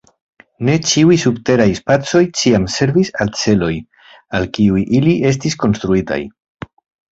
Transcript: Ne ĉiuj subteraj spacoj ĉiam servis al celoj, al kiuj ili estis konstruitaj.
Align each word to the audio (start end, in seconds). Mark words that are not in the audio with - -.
Ne 0.69 0.77
ĉiuj 0.91 1.17
subteraj 1.23 1.67
spacoj 1.79 2.21
ĉiam 2.39 2.65
servis 2.77 3.13
al 3.27 3.31
celoj, 3.43 3.71
al 4.41 4.51
kiuj 4.59 4.85
ili 5.03 5.17
estis 5.35 5.61
konstruitaj. 5.67 6.21